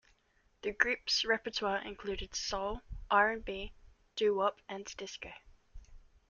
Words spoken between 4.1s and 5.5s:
doo-wop, and disco.